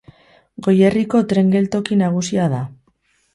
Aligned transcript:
Goierriko 0.67 1.21
tren 1.33 1.51
geltoki 1.57 1.99
nagusia 2.01 2.49
da. 2.57 2.65